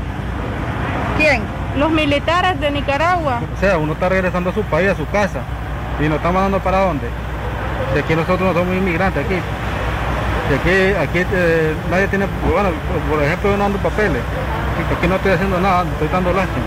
[1.18, 1.42] ¿Quién?
[1.78, 3.40] Los militares de Nicaragua.
[3.56, 5.40] O sea, uno está regresando a su país, a su casa,
[6.00, 7.08] y nos está mandando para dónde.
[7.94, 9.36] De aquí nosotros no somos inmigrantes aquí.
[10.50, 12.70] De aquí, aquí eh, nadie tiene, bueno,
[13.10, 14.22] por ejemplo, yo no ando papeles.
[14.98, 16.66] Aquí no estoy haciendo nada, estoy dando lástima.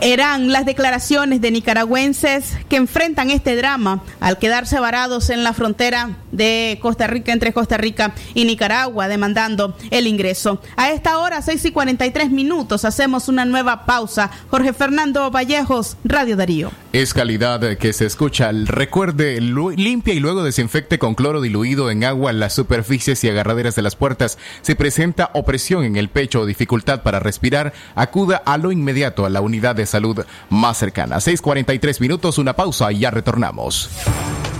[0.00, 6.10] Eran las declaraciones de nicaragüenses que enfrentan este drama al quedarse varados en la frontera
[6.30, 10.60] de Costa Rica, entre Costa Rica y Nicaragua, demandando el ingreso.
[10.76, 14.30] A esta hora, 6 y 43 minutos, hacemos una nueva pausa.
[14.50, 16.83] Jorge Fernando Vallejos, Radio Darío.
[16.94, 18.52] Es calidad que se escucha.
[18.52, 23.82] Recuerde, limpia y luego desinfecte con cloro diluido en agua las superficies y agarraderas de
[23.82, 24.38] las puertas.
[24.62, 29.28] Si presenta opresión en el pecho o dificultad para respirar, acuda a lo inmediato a
[29.28, 31.16] la unidad de salud más cercana.
[31.16, 33.90] 6:43 minutos, una pausa y ya retornamos.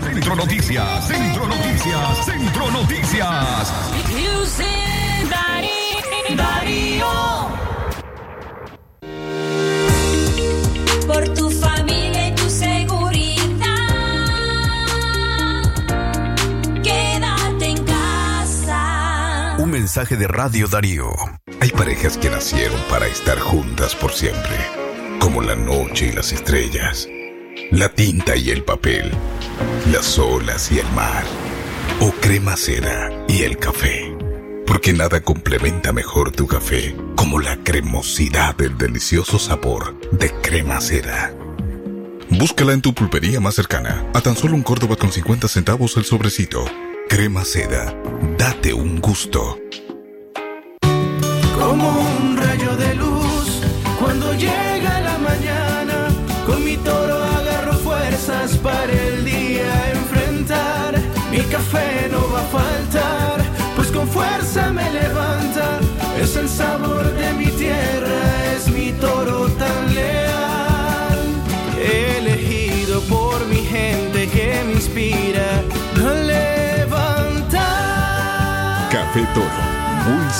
[0.02, 3.94] Centro Noticias, Centro Noticias, Centro Noticias.
[11.06, 11.43] Por tu
[19.74, 21.10] mensaje de Radio Darío.
[21.60, 24.56] Hay parejas que nacieron para estar juntas por siempre,
[25.18, 27.08] como la noche y las estrellas,
[27.72, 29.10] la tinta y el papel,
[29.90, 31.24] las olas y el mar,
[31.98, 34.16] o crema seda y el café.
[34.64, 41.34] Porque nada complementa mejor tu café como la cremosidad del delicioso sabor de crema seda.
[42.30, 46.04] Búscala en tu pulpería más cercana, a tan solo un Córdoba con 50 centavos el
[46.04, 46.64] sobrecito.
[47.14, 47.94] Crema seda,
[48.36, 49.56] date un gusto.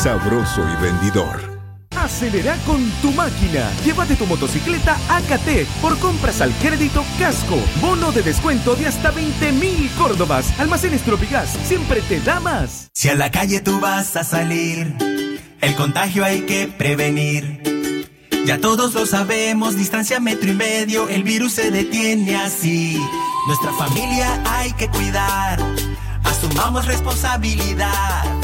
[0.05, 1.41] Sabroso y rendidor.
[1.97, 3.71] Acelera con tu máquina.
[3.87, 7.57] Llévate tu motocicleta AKT por compras al crédito Casco.
[7.81, 10.61] Bono de descuento de hasta 20 mil Córdobas.
[10.61, 12.91] Almacenes Tropigas siempre te da más.
[12.93, 14.95] Si a la calle tú vas a salir,
[15.63, 17.63] el contagio hay que prevenir.
[18.45, 23.01] Ya todos lo sabemos, distancia metro y medio, el virus se detiene así.
[23.47, 25.59] Nuestra familia hay que cuidar,
[26.25, 28.44] asumamos responsabilidad.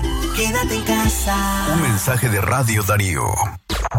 [0.35, 1.67] Quédate en casa.
[1.73, 3.25] Un mensaje de Radio Darío.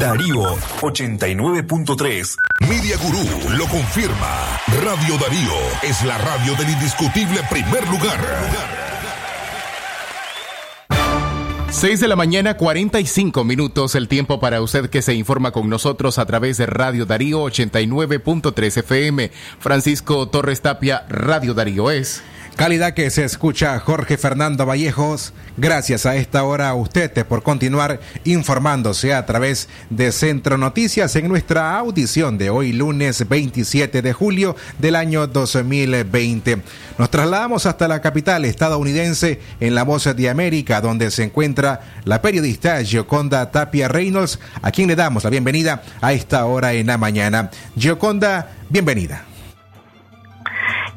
[0.00, 2.36] Darío 89.3.
[2.60, 4.58] Media Gurú lo confirma.
[4.82, 5.52] Radio Darío
[5.82, 8.18] es la radio del indiscutible primer lugar.
[11.70, 16.18] 6 de la mañana, 45 minutos, el tiempo para usted que se informa con nosotros
[16.18, 19.30] a través de Radio Darío 89.3 FM.
[19.58, 22.22] Francisco Torres Tapia, Radio Darío es.
[22.56, 25.32] Calidad que se escucha Jorge Fernando Vallejos.
[25.56, 31.28] Gracias a esta hora a usted por continuar informándose a través de Centro Noticias en
[31.28, 36.58] nuestra audición de hoy lunes 27 de julio del año 2020.
[36.98, 42.20] Nos trasladamos hasta la capital estadounidense en La Voz de América donde se encuentra la
[42.20, 46.98] periodista Gioconda Tapia Reynolds a quien le damos la bienvenida a esta hora en la
[46.98, 47.50] mañana.
[47.76, 49.31] Gioconda, bienvenida.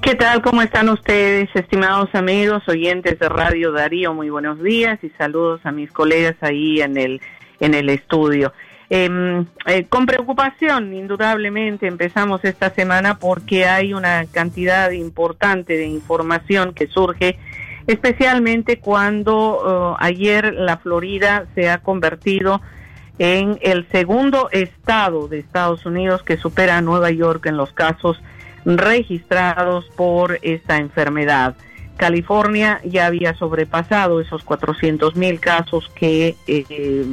[0.05, 0.43] ¿Qué tal?
[0.43, 4.13] ¿Cómo están ustedes, estimados amigos, oyentes de Radio Darío?
[4.13, 7.21] Muy buenos días y saludos a mis colegas ahí en el,
[7.59, 8.53] en el estudio.
[8.91, 16.75] Eh, eh, con preocupación, indudablemente, empezamos esta semana porque hay una cantidad importante de información
[16.75, 17.39] que surge,
[17.87, 22.61] especialmente cuando eh, ayer la Florida se ha convertido
[23.17, 28.21] en el segundo estado de Estados Unidos que supera a Nueva York en los casos
[28.66, 31.55] registrados por esta enfermedad.
[31.97, 37.05] California ya había sobrepasado esos 400 mil casos que eh,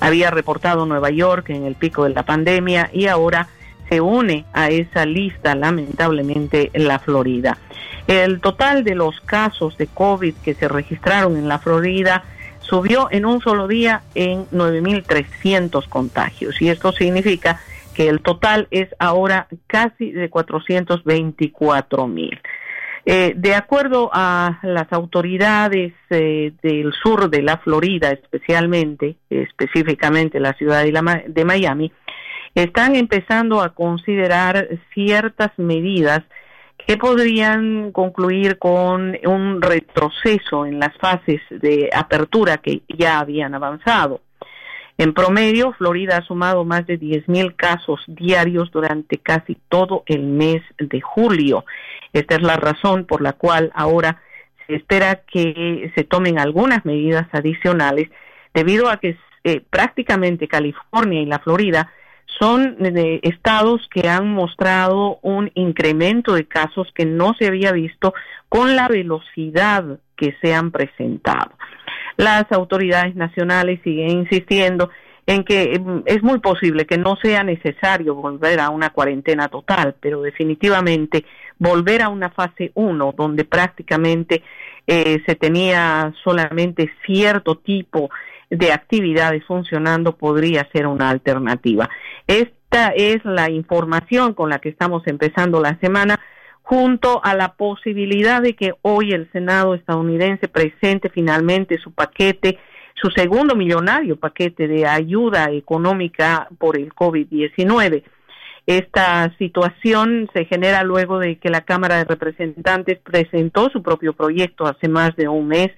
[0.00, 3.48] había reportado Nueva York en el pico de la pandemia y ahora
[3.88, 7.58] se une a esa lista lamentablemente la Florida.
[8.06, 12.24] El total de los casos de COVID que se registraron en la Florida
[12.60, 17.60] subió en un solo día en 9.300 contagios y esto significa
[17.94, 22.40] que el total es ahora casi de 424 mil.
[23.04, 30.52] Eh, de acuerdo a las autoridades eh, del sur de la Florida, especialmente, específicamente la
[30.52, 31.92] ciudad de, la, de Miami,
[32.54, 36.22] están empezando a considerar ciertas medidas
[36.86, 44.20] que podrían concluir con un retroceso en las fases de apertura que ya habían avanzado.
[44.98, 50.62] En promedio, Florida ha sumado más de 10.000 casos diarios durante casi todo el mes
[50.78, 51.64] de julio.
[52.12, 54.20] Esta es la razón por la cual ahora
[54.66, 58.10] se espera que se tomen algunas medidas adicionales
[58.54, 61.90] debido a que eh, prácticamente California y la Florida
[62.38, 62.76] son
[63.22, 68.14] estados que han mostrado un incremento de casos que no se había visto
[68.48, 71.52] con la velocidad que se han presentado.
[72.16, 74.90] Las autoridades nacionales siguen insistiendo
[75.26, 79.94] en que mm, es muy posible que no sea necesario volver a una cuarentena total,
[80.00, 81.24] pero definitivamente
[81.58, 84.42] volver a una fase 1 donde prácticamente
[84.86, 88.10] eh, se tenía solamente cierto tipo
[88.50, 91.88] de actividades funcionando podría ser una alternativa.
[92.26, 96.20] Esta es la información con la que estamos empezando la semana
[96.72, 102.58] junto a la posibilidad de que hoy el Senado estadounidense presente finalmente su paquete
[102.94, 108.04] su segundo millonario paquete de ayuda económica por el COVID-19.
[108.66, 114.64] Esta situación se genera luego de que la Cámara de Representantes presentó su propio proyecto
[114.64, 115.72] hace más de un mes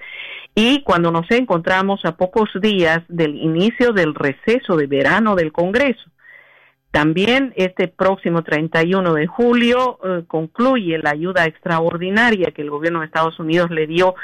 [0.55, 6.14] y cuando nos encontramos a pocos días del inicio del receso de verano del Congreso.
[6.95, 13.07] También este próximo 31 de julio eh, concluye la ayuda extraordinaria que el gobierno de
[13.07, 14.15] Estados Unidos le dio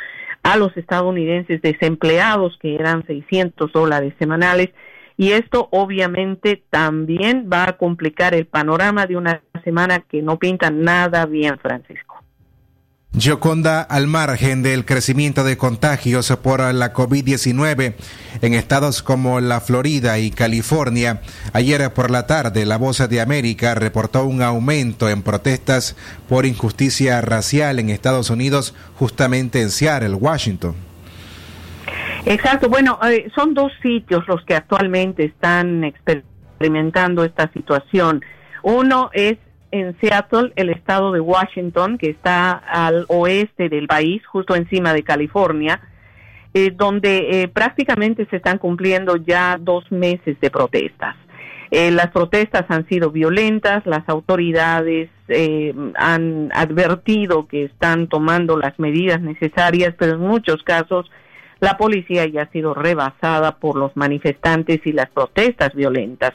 [0.44, 4.68] a los estadounidenses desempleados, que eran 600 dólares semanales.
[5.16, 10.70] Y esto obviamente también va a complicar el panorama de una semana que no pinta
[10.70, 12.09] nada bien, Francisco.
[13.18, 17.94] Gioconda, al margen del crecimiento de contagios por la COVID-19
[18.40, 21.20] en estados como la Florida y California,
[21.52, 25.96] ayer por la tarde la Voz de América reportó un aumento en protestas
[26.28, 30.76] por injusticia racial en Estados Unidos, justamente en Seattle, Washington.
[32.26, 38.22] Exacto, bueno, eh, son dos sitios los que actualmente están experimentando esta situación.
[38.62, 39.36] Uno es
[39.70, 45.02] en Seattle, el estado de Washington, que está al oeste del país, justo encima de
[45.02, 45.80] California,
[46.52, 51.14] eh, donde eh, prácticamente se están cumpliendo ya dos meses de protestas.
[51.70, 55.08] Eh, las protestas han sido violentas, las autoridades
[55.94, 61.08] han advertido que están tomando las medidas necesarias, pero en muchos casos
[61.60, 66.32] la policía ya ha sido rebasada por los manifestantes y las protestas violentas.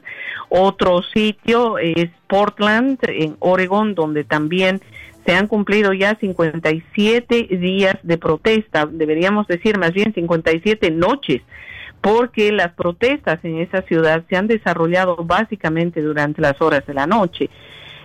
[0.49, 4.81] Otro sitio es Portland, en Oregon, donde también
[5.25, 11.41] se han cumplido ya 57 días de protesta, deberíamos decir más bien 57 noches,
[11.99, 17.07] porque las protestas en esa ciudad se han desarrollado básicamente durante las horas de la
[17.07, 17.49] noche.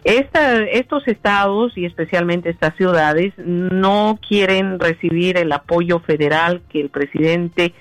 [0.05, 6.89] Esta, estos estados y especialmente estas ciudades no quieren recibir el apoyo federal que el
[6.89, 7.75] presidente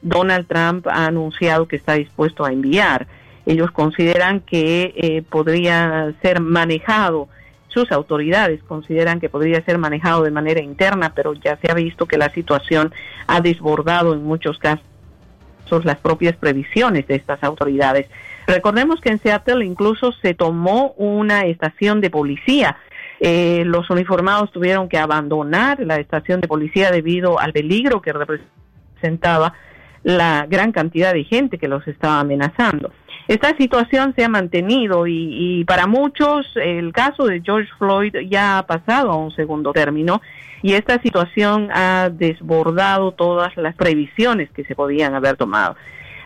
[0.00, 3.06] Donald Trump ha anunciado que está dispuesto a enviar.
[3.44, 7.28] Ellos consideran que eh, podría ser manejado,
[7.68, 12.06] sus autoridades consideran que podría ser manejado de manera interna, pero ya se ha visto
[12.06, 12.94] que la situación
[13.26, 18.06] ha desbordado en muchos casos las propias previsiones de estas autoridades.
[18.46, 22.76] Recordemos que en Seattle incluso se tomó una estación de policía.
[23.18, 29.54] Eh, los uniformados tuvieron que abandonar la estación de policía debido al peligro que representaba
[30.02, 32.92] la gran cantidad de gente que los estaba amenazando.
[33.26, 38.58] Esta situación se ha mantenido y, y, para muchos el caso de George Floyd ya
[38.58, 40.22] ha pasado a un segundo término
[40.62, 45.74] y esta situación ha desbordado todas las previsiones que se podían haber tomado.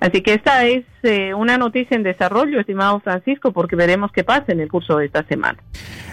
[0.00, 4.46] Así que esta es eh, una noticia en desarrollo, estimado Francisco, porque veremos qué pasa
[4.48, 5.58] en el curso de esta semana.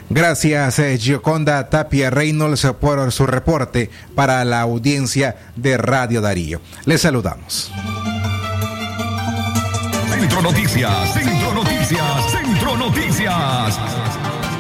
[0.10, 6.62] Gracias, eh, Gioconda Tapia Reynolds, por su reporte para la audiencia de Radio Darío.
[6.86, 7.72] Les saludamos.
[10.10, 13.80] Centro Noticias, Centro Noticias, Centro Noticias.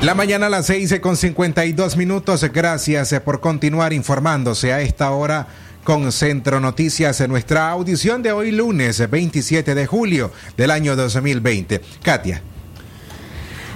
[0.01, 2.43] La mañana a las 6 con 52 minutos.
[2.53, 5.47] Gracias eh, por continuar informándose a esta hora
[5.87, 11.79] con Centro Noticias en nuestra audición de hoy lunes 27 de julio del año 2020.
[12.03, 12.41] Katia.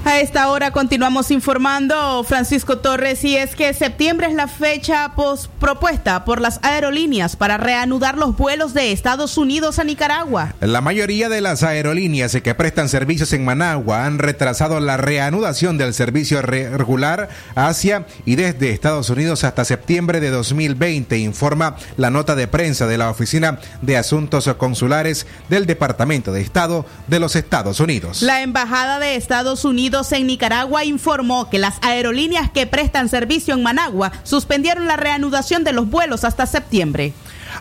[0.03, 5.13] A esta hora continuamos informando, Francisco Torres, y es que septiembre es la fecha
[5.59, 10.55] propuesta por las aerolíneas para reanudar los vuelos de Estados Unidos a Nicaragua.
[10.59, 15.93] La mayoría de las aerolíneas que prestan servicios en Managua han retrasado la reanudación del
[15.93, 22.47] servicio regular hacia y desde Estados Unidos hasta septiembre de 2020, informa la nota de
[22.47, 28.23] prensa de la Oficina de Asuntos Consulares del Departamento de Estado de los Estados Unidos.
[28.23, 33.61] La Embajada de Estados Unidos en Nicaragua informó que las aerolíneas que prestan servicio en
[33.61, 37.13] Managua suspendieron la reanudación de los vuelos hasta septiembre.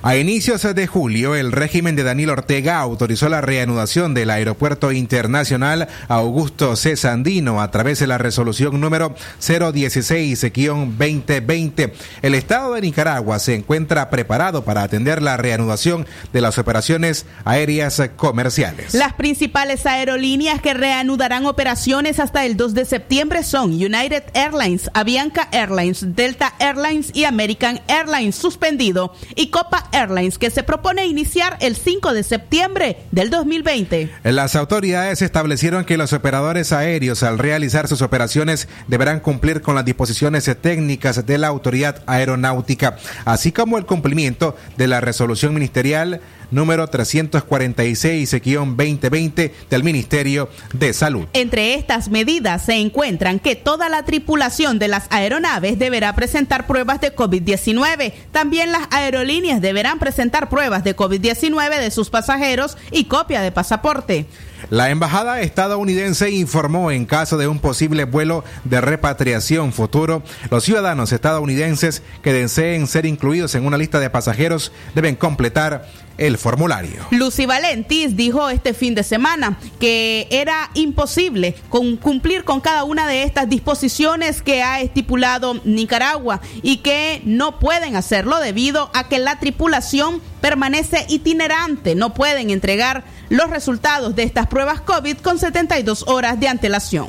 [0.03, 5.89] A inicios de julio, el régimen de Daniel Ortega autorizó la reanudación del Aeropuerto Internacional
[6.09, 6.97] Augusto C.
[6.97, 11.93] Sandino a través de la resolución número 016-2020.
[12.23, 18.03] El Estado de Nicaragua se encuentra preparado para atender la reanudación de las operaciones aéreas
[18.17, 18.95] comerciales.
[18.95, 25.49] Las principales aerolíneas que reanudarán operaciones hasta el 2 de septiembre son United Airlines, Avianca
[25.53, 31.77] Airlines, Delta Airlines y American Airlines suspendido y Copa Airlines que se propone iniciar el
[31.77, 34.11] 5 de septiembre del 2020.
[34.25, 39.85] Las autoridades establecieron que los operadores aéreos al realizar sus operaciones deberán cumplir con las
[39.85, 46.21] disposiciones técnicas de la autoridad aeronáutica, así como el cumplimiento de la resolución ministerial
[46.51, 51.27] número 346-2020 del Ministerio de Salud.
[51.33, 57.01] Entre estas medidas se encuentran que toda la tripulación de las aeronaves deberá presentar pruebas
[57.01, 58.13] de COVID-19.
[58.33, 64.27] También las aerolíneas deberán presentar pruebas de COVID-19 de sus pasajeros y copia de pasaporte.
[64.69, 71.13] La embajada estadounidense informó en caso de un posible vuelo de repatriación futuro, los ciudadanos
[71.13, 75.89] estadounidenses que deseen ser incluidos en una lista de pasajeros deben completar
[76.21, 77.07] el formulario.
[77.11, 83.09] Lucy Valentis dijo este fin de semana que era imposible con cumplir con cada una
[83.09, 89.19] de estas disposiciones que ha estipulado Nicaragua y que no pueden hacerlo debido a que
[89.19, 96.05] la tripulación permanece itinerante, no pueden entregar los resultados de estas pruebas COVID con 72
[96.07, 97.09] horas de antelación.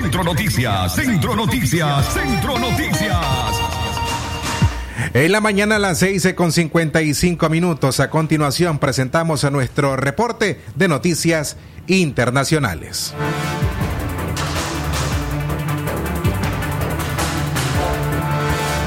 [0.00, 3.45] Centro Noticias, Centro Noticias, Centro Noticias.
[5.14, 8.00] En la mañana a las 6 con 55 minutos.
[8.00, 13.14] A continuación presentamos a nuestro reporte de noticias internacionales.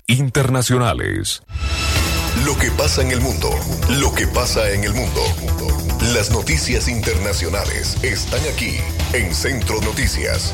[0.07, 1.43] Internacionales.
[2.45, 3.49] Lo que pasa en el mundo,
[3.99, 5.21] lo que pasa en el mundo.
[6.13, 8.77] Las noticias internacionales están aquí
[9.13, 10.53] en Centro Noticias.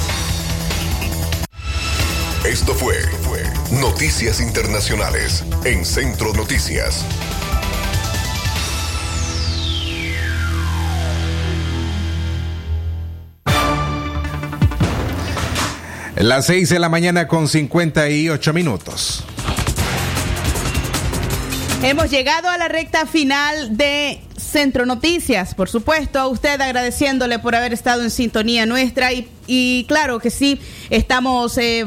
[2.45, 2.95] Esto fue
[3.81, 7.05] Noticias Internacionales en Centro Noticias.
[16.17, 19.25] Las 6 de la mañana con 58 minutos.
[21.83, 25.57] Hemos llegado a la recta final de Centro Noticias.
[25.57, 30.61] Por supuesto, a usted agradeciéndole por haber estado en sintonía nuestra y, claro que sí,
[30.89, 31.87] estamos eh,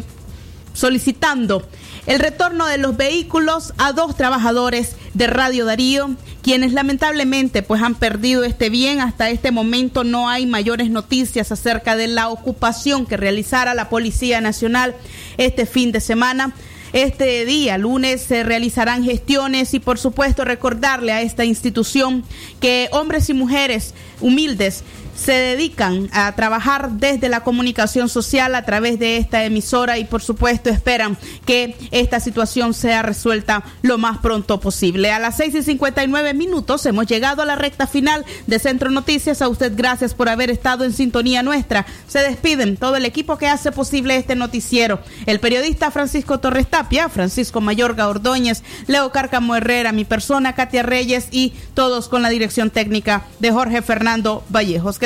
[0.73, 1.65] solicitando
[2.07, 7.95] el retorno de los vehículos a dos trabajadores de Radio Darío, quienes lamentablemente pues han
[7.95, 9.01] perdido este bien.
[9.01, 14.39] Hasta este momento no hay mayores noticias acerca de la ocupación que realizara la Policía
[14.39, 14.95] Nacional
[15.37, 16.53] este fin de semana.
[16.93, 22.23] Este día, lunes, se realizarán gestiones y por supuesto recordarle a esta institución
[22.61, 24.85] que hombres y mujeres humildes
[25.17, 30.21] se dedican a trabajar desde la comunicación social a través de esta emisora y por
[30.21, 35.11] supuesto esperan que esta situación sea resuelta lo más pronto posible.
[35.11, 39.41] A las 6 y 59 minutos hemos llegado a la recta final de Centro Noticias.
[39.41, 41.85] A usted gracias por haber estado en sintonía nuestra.
[42.07, 44.99] Se despiden todo el equipo que hace posible este noticiero.
[45.25, 51.27] El periodista Francisco Torres Tapia, Francisco Mayorga Ordóñez, Leo Cárcamo Herrera, mi persona Katia Reyes
[51.31, 54.99] y todos con la dirección técnica de Jorge Fernando Vallejos.